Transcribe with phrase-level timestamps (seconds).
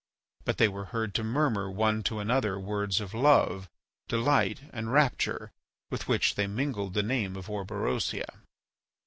[0.45, 3.69] But they were heard to murmur one to another words of love,
[4.07, 5.51] delight, and rapture
[5.91, 8.39] with which they mingled the name of Orberosia.